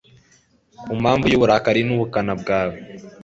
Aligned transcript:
ku 0.83 0.93
mpamvu 1.01 1.25
y'uburakari 1.27 1.81
n'ubukana 1.83 2.33
bwawe 2.41 2.77